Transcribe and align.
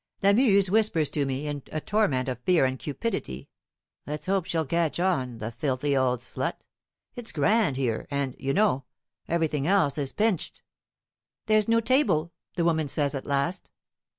Lamuse 0.23 0.71
whispers 0.71 1.09
to 1.11 1.27
me, 1.27 1.45
in 1.45 1.61
a 1.71 1.79
torment 1.79 2.27
of 2.27 2.39
fear 2.39 2.65
and 2.65 2.79
cupidity, 2.79 3.49
"Let's 4.07 4.25
hope 4.25 4.45
she'll 4.45 4.65
catch 4.65 4.99
on, 4.99 5.37
the 5.37 5.51
filthy 5.51 5.95
old 5.95 6.21
slut. 6.21 6.55
It's 7.15 7.31
grand 7.31 7.77
here, 7.77 8.07
and, 8.09 8.35
you 8.39 8.51
know, 8.51 8.85
everything 9.27 9.67
else 9.67 9.99
is 9.99 10.11
pinched!" 10.11 10.63
"There's 11.45 11.67
no 11.67 11.81
table," 11.81 12.33
the 12.55 12.65
woman 12.65 12.87
says 12.87 13.13
at 13.13 13.27
last. 13.27 13.69